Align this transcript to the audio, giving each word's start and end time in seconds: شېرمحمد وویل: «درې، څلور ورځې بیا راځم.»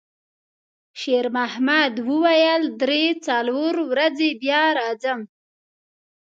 شېرمحمد 0.99 1.93
وویل: 2.09 2.63
«درې، 2.81 3.03
څلور 3.27 3.73
ورځې 3.91 4.29
بیا 4.41 4.63
راځم.» 4.77 5.21